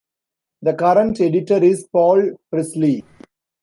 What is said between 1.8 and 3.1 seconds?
Paul Presley.